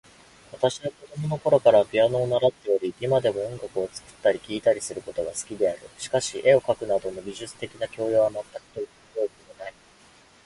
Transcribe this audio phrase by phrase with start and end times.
[0.53, 5.79] 私は子供のころからピアノを習っており、今でも音楽を作ったり聴いたりすることが好きである。
[5.99, 9.73] しかし、絵を描くなどの美術的な教養は全くと言ってよいほどない。